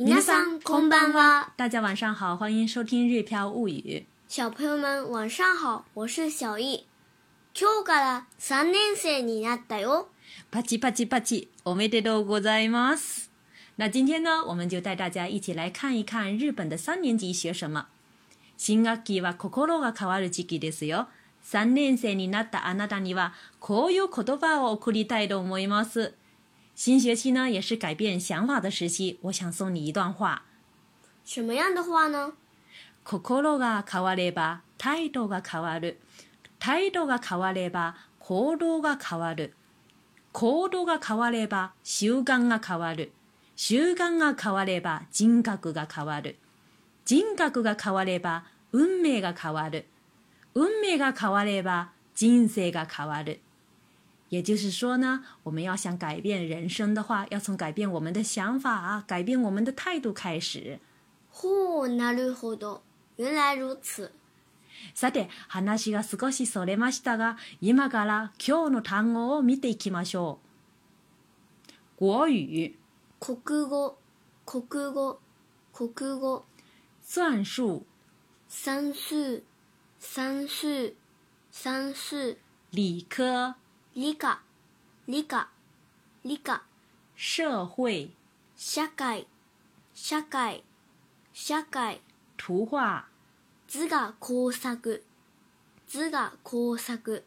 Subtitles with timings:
[0.00, 1.52] 皆さんこんばんは。
[1.56, 3.80] 大家晚上好，欢迎收听《日飘物语》。
[4.28, 6.86] 小朋友们晚上好，我是小易。
[7.54, 10.08] 今日から三年生になったよ。
[10.50, 13.30] パチパチパチ，おめでとうございます。
[13.76, 17.86] 那今天呢，我们就带大家一起来看一看日本的三年级学什么。
[18.58, 21.08] 新学期は心が変わる時期ですよ。
[21.42, 26.14] 三年生になったあなたにはこういう言葉を送りたいと思います。
[26.74, 29.18] 新学期呢，也是改变想法的时期。
[29.22, 30.42] 我想送你一段话：
[31.24, 32.32] 什么样的话呢？
[33.04, 35.98] 心が変われば態度が変わる。
[36.58, 39.54] 態度が変われば行動が変わる。
[40.32, 43.12] 行動が変われば習慣が変わる。
[43.54, 46.36] 習慣が変われば人格が変わる。
[47.04, 49.86] 人格が変われば運命が変わる。
[50.54, 53.40] 運命が変われば人生が変わる。
[54.30, 60.80] 也就是说呢，我们要想改变人生的话，要从改变我们的想法啊，改变我们的态度开始。
[61.32, 62.80] ほう、なるほど。
[63.16, 64.10] 原来如此。
[64.94, 70.38] さて、話が少しそれましたが、今から今日の単語を見ていきましょ
[71.98, 71.98] う。
[71.98, 72.76] 国語、
[73.18, 73.98] 国語、
[74.44, 75.20] 国語、
[75.72, 76.44] 国語、
[77.02, 77.82] 算数、
[78.48, 79.42] 算数、
[79.98, 80.94] 算数、
[81.50, 82.36] 算数、
[82.72, 83.56] 理科、
[83.93, 84.39] 理科、
[85.05, 85.49] 理科、
[86.23, 86.61] 理科、
[87.13, 88.09] 社会、
[88.55, 89.27] 社会、
[89.93, 90.63] 社会、
[91.33, 91.99] 社会、
[92.37, 93.09] 图画、
[93.67, 95.03] 図画工作、
[95.85, 97.21] 図画工作、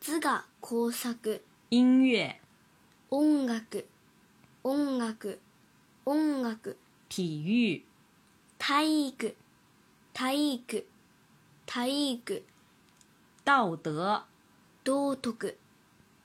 [0.00, 2.40] 図画工作、音乐、
[3.10, 3.86] 音楽、
[4.62, 5.38] 音楽、
[6.06, 6.78] 音楽、
[7.10, 7.84] 体育、
[8.56, 9.36] 体育、
[10.14, 10.86] 体育、
[11.66, 12.42] 体育、
[13.44, 14.24] 道德、
[14.82, 15.58] 道徳、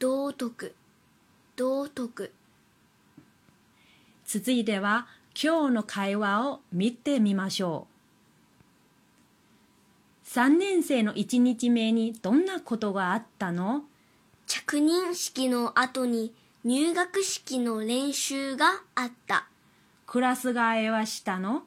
[0.00, 0.74] 道徳、
[1.56, 2.32] 道徳。
[4.24, 7.86] 続いては今日の会話を見てみましょ
[10.24, 10.26] う。
[10.26, 13.82] 3年生の1日目にどんなことがあったの？
[14.46, 16.32] 着任式の後に
[16.64, 19.48] 入学式の練習があった。
[20.06, 21.64] クラス替えはしたの？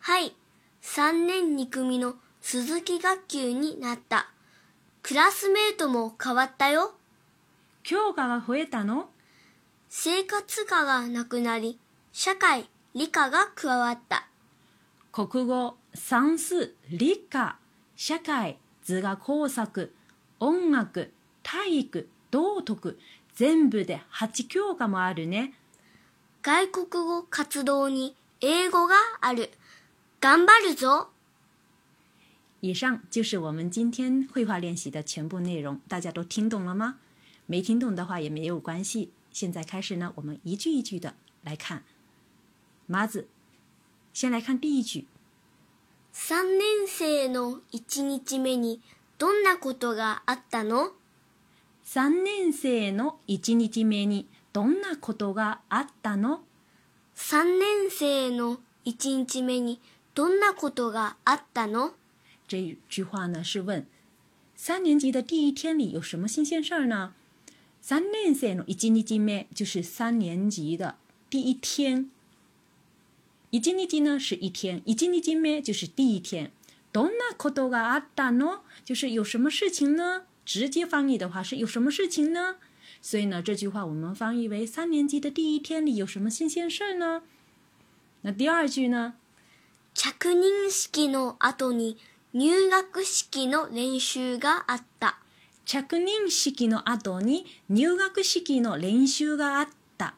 [0.00, 0.34] はい。
[0.82, 4.28] 3年2組の鈴木学級になった。
[5.02, 6.92] クラスメートも変わったよ。
[7.82, 9.08] 教科が増えたの？
[9.88, 11.78] 生活科がなくなり、
[12.12, 14.28] 社会、理科が加わった。
[15.12, 17.58] 国語、算数、理科、
[17.96, 19.92] 社会、図画工作、
[20.38, 21.12] 音楽、
[21.42, 22.98] 体育、道徳、
[23.34, 25.54] 全部で8教科もあるね。
[26.42, 29.50] 外国語活動に英語がある。
[30.20, 31.08] 頑張るぞ。
[32.60, 36.98] 以上就是我们今天绘画练习的全部内容，大家都听懂了吗？
[37.51, 39.11] 没听懂的话也没有关系。
[39.31, 41.83] 现在开始呢，我们一句一句的来看。
[42.89, 43.25] まず，
[44.13, 45.05] 先来看第一句。
[46.13, 48.81] 3年生の1日目に
[49.19, 50.93] どんなことがあったの
[51.85, 56.41] 3年生の1日目にどんなことがあったの
[57.15, 59.79] ?3 年生の1日目に
[60.15, 61.93] どんなことがあったの
[62.47, 63.85] 这句话呢是问
[64.55, 67.13] 三年级的第一天里有什么新鲜事儿呢？
[67.81, 70.95] 三年生の一日目就是三年级的
[71.29, 72.09] 第一天。
[73.49, 76.51] 一日呢是一天，一日目就是第一天。
[76.91, 78.59] どんなことがあったの？
[78.83, 80.23] 就是有什么事情呢？
[80.45, 82.55] 直接翻译的话是有什么事情呢？
[83.01, 87.21] 所以呢，这句话我们翻译为三年级的第一天里有什么新鲜事儿呢？
[88.21, 89.13] 那第二句呢？
[89.93, 91.97] 着任式の後に
[92.31, 95.19] 入学式の練習があった。
[95.64, 100.14] 着任式の後に入学式の練習があった。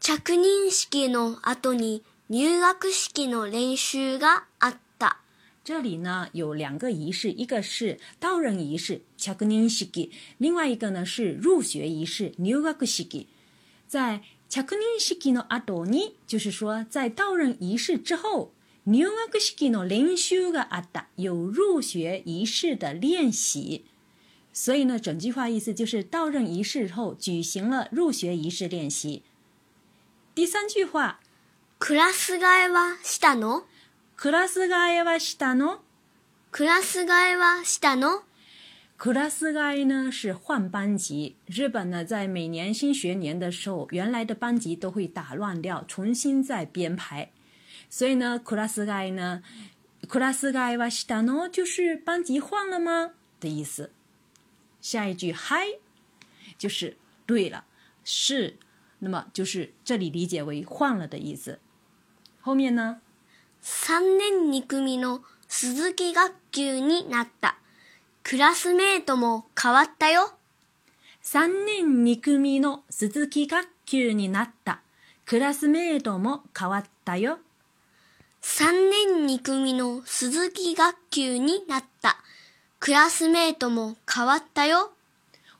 [0.00, 5.18] 着任式の後に入学式の練習があった。
[5.64, 13.26] 这里呢有两个仪式，一个是到任仪式着任式，另外一个呢是入学仪式入学式。
[13.88, 18.52] 在着任式の後に，就是说在到任仪式之后，
[18.85, 23.85] 入学式の練習があった，有入学仪式的练习。
[24.51, 29.23] 所以呢，整句话意思就是到任仪式后举行了入学仪式练习。
[30.33, 31.19] 第三句话，
[31.79, 33.63] クラス替えはしたの
[34.17, 35.79] クラス替えはしたの？
[36.51, 38.23] クラス替えはしたの
[38.97, 41.35] クラス替え呢是换班级。
[41.45, 47.31] 日本呢在每年新学年的时候，原来的班级都会打乱掉，重新再编排。
[47.90, 49.42] 所以呢，クラス替え呢，
[50.08, 51.48] クラス替えはしたの？
[51.48, 53.12] 就是班级换了吗？
[53.40, 53.90] 的意思。
[54.80, 55.78] 下一句はい
[56.58, 56.96] 就是
[57.26, 57.64] 对了，
[58.04, 58.58] 是。
[59.00, 61.58] 那么就是这里理解为换了的意思。
[62.40, 63.00] 后面呢
[63.62, 67.56] ？3年2組の鈴木学級になった。
[68.22, 70.34] クラスメートも変わったよ。
[71.22, 74.80] 3年2組の鈴木学級になった。
[75.26, 77.38] クラスメートも変わったよ。
[78.43, 82.17] 3年2組の鈴木学級になった。
[82.79, 84.93] クラスメートも変わったよ。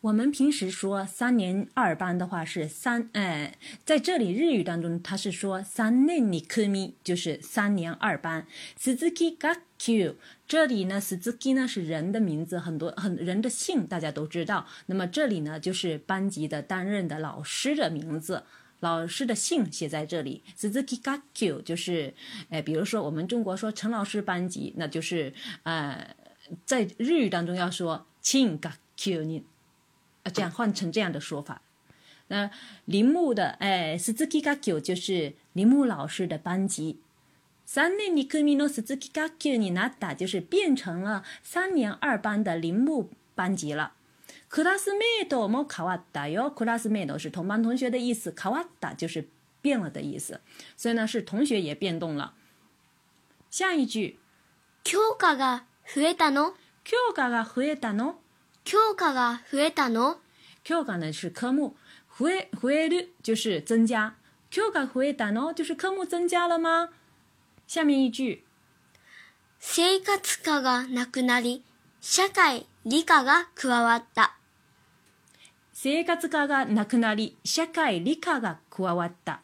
[0.00, 3.52] 我们平时说三年二班的话是三，呃，
[3.84, 8.46] 在这里日语当中它是说三年二組，就是三年二班。
[8.80, 10.14] Suzuki Gakyu，
[10.46, 14.66] 这里呢，Suzuki 呢是人的名字，很多很人的姓大家都知道。
[14.86, 18.44] 那么这里呢就是班级的担任的老师的名字。
[18.82, 22.14] 老师的姓写在这里，Suzuki Gakyu 就是，
[22.50, 25.32] 呃，比如说我们中国说陈老师班级，那就是
[25.64, 26.14] 呃，
[26.64, 29.44] 在日语当中要说庆 Gakyu 你。
[30.24, 31.62] 啊，这样换成这样的说法。
[32.26, 32.50] 那
[32.84, 37.00] 铃木的哎，Suzuki Gakyu 就是铃木老师的班级。
[37.64, 43.92] 三年二組の Suzuki Gakyu になった，就是变成了三年二班的铃木班级了。
[44.53, 46.51] クラスメートも変わったよ。
[46.51, 49.27] クラスメート是同班同学的意思，変わった就是
[49.63, 50.39] 变了的意思，
[50.77, 52.35] 所以呢是同学也变动了。
[53.49, 54.19] 下一句，
[54.83, 56.53] 教科が増えたの？
[56.83, 58.17] 教科が増えたの？
[58.63, 60.17] 教科が増えたの？
[60.63, 61.73] 教科呢是科目，
[62.15, 64.13] 増え増える就是增加。
[64.51, 65.55] 教科増えたの？
[65.55, 66.89] 就是科目增加了吗？
[67.65, 68.43] 下面一句，
[69.57, 71.63] 生活科がなくなり、
[71.99, 74.37] 社会、理科が加わった。
[75.73, 79.41] 生活科がなくなり、社会理科が加わった。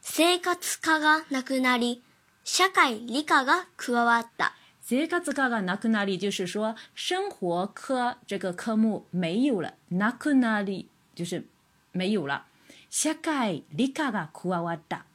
[0.00, 2.04] 生活科がなくなり、
[2.44, 4.54] 社会、理科が加わった。
[4.80, 11.48] 生活科がなくなり就是说生活科这个科目没有了，なくなり就是
[11.90, 12.46] 没有了。
[12.88, 15.06] 社会理科が加わった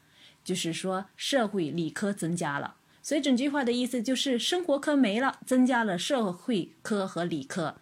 [0.44, 2.76] 就是说社会理科增加了。
[3.02, 7.78] 所以整句话的意思就是生活科没了，增加了社会科和理科。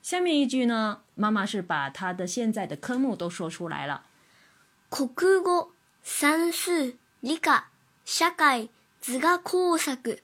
[0.00, 4.06] 下面一句呢，妈妈是把她的现在的科目都说出来了。
[4.88, 5.68] 国語、
[6.02, 7.64] 算数、理科、
[8.06, 8.70] 社会、
[9.02, 10.16] 図画工作、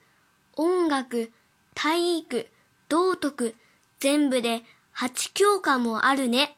[0.55, 1.31] 音楽、
[1.75, 2.47] 体育、
[2.89, 3.53] 道徳、
[3.99, 4.63] 全部で
[4.95, 6.57] 8教科もあるね。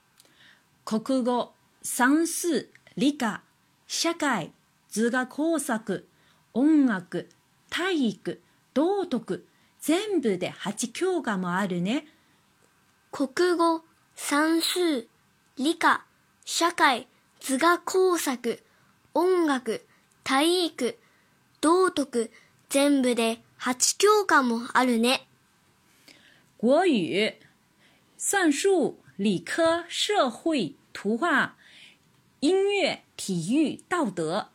[0.86, 1.52] 国語、
[1.84, 3.42] 算数、理科、
[3.88, 4.54] 社会、
[4.88, 6.08] 図画工作、
[6.54, 7.28] 音楽、
[7.70, 8.42] 体育、
[8.74, 9.46] 道徳、
[9.82, 12.08] 全部で8教科もあるね。
[13.12, 13.84] 国語、
[14.22, 15.08] 算数、
[15.56, 16.02] 理科、
[16.46, 17.08] 社会、
[17.40, 18.60] 図画工作、
[19.14, 19.88] 音楽、
[20.24, 21.00] 体育、
[21.62, 22.30] 道徳、
[22.68, 25.26] 全部で8教科もあるね。
[26.60, 27.34] 国语、
[28.18, 31.56] 算术、理科、社会、图画、
[32.42, 34.50] 音乐、体育、道德。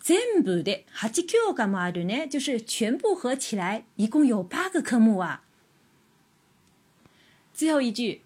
[0.00, 5.42] 全部で8教科もあるね，就是全部合起来一共有八个科目啊。
[7.53, 8.21] 最后一句，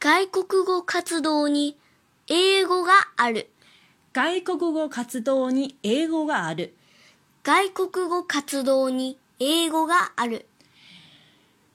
[0.00, 1.76] 外国語活動に
[2.26, 3.48] 英語がある。
[4.12, 6.74] 外国語活動に英語がある。
[7.44, 10.46] 外国語活動に英語がある。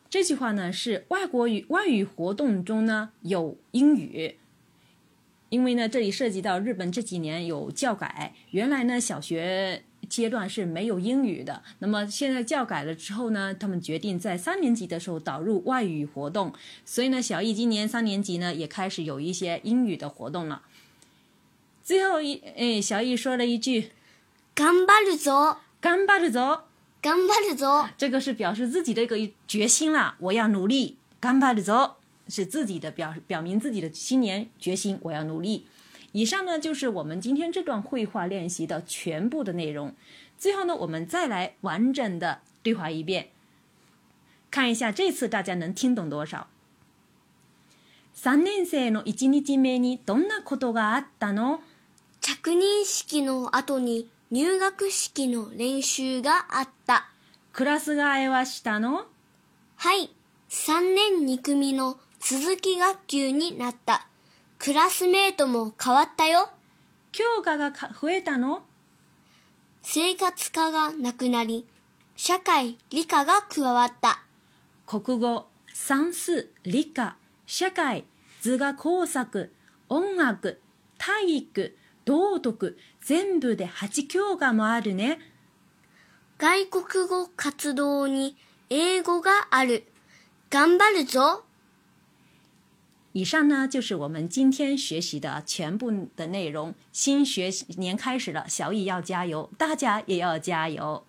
[0.09, 4.37] 这句话呢是外国语外语活动中呢有英语，
[5.49, 16.53] 因为呢这里涉及到日本这几年有教改，原来呢小学 阶段是没有英语的，那么现在教改了之后呢，他们决定在三年级的时候导入外语活动，
[16.85, 20.61] 所以呢小艺今年三年级呢也开始有一些英语的活动了。
[21.83, 23.91] 最后一哎，小艺说了一句
[24.55, 26.63] 頑張るぞ“干巴着走”。
[27.03, 29.15] 頑張るぞ这个是表示自己的一个
[29.47, 35.67] 决心啦，我要努力，干巴着走，是自己的表表明自己的新年决心，我要努力。
[36.12, 39.94] 以上呢就是我们今天这段绘画练习的全部的内容。
[40.38, 43.30] 最后呢，我们再来完整的对话一遍，
[44.50, 46.48] 看一下这次大家能听懂多少。
[48.14, 51.60] 三年生の一日目にどんなことがあったの？
[52.20, 57.08] 着任式の後に入学式の練習があった。
[57.52, 59.06] クラス替えはしたの？
[59.76, 60.10] はい。
[60.50, 64.06] 3年2組の鈴木学級になった。
[64.64, 66.48] クラスメートも変わったよ。
[67.10, 68.62] 教科がか増えたの？
[69.82, 71.66] 生活科がなくなり、
[72.14, 74.22] 社会、理科が加わった。
[74.86, 78.04] 国語、算数、理科、社会、
[78.40, 79.52] 図画工作、
[79.88, 80.60] 音楽、
[80.96, 85.18] 体育、道徳、全部で8教科もあるね。
[86.38, 88.36] 外国語活動に
[88.70, 89.88] 英語がある。
[90.50, 91.42] 頑張るぞ。
[93.13, 96.75] 以上呢就是我们今天学习的全部的内容。
[96.91, 101.03] 新学年开始了，小易要加油，大家也要加油。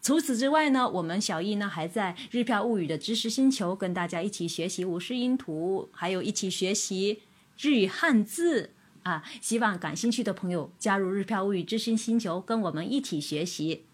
[0.00, 7.22] 除此之外呢，我们小易呢还在日票物语的知识星球跟大家一起学习五十音图，还有一起学习
[7.58, 8.70] 日语汉字
[9.02, 9.24] 啊。
[9.40, 13.84] 希望感兴趣的朋友加入日票物语知识星球，跟我们一起学习。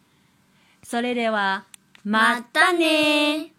[0.85, 1.65] それでは
[2.05, 3.51] またね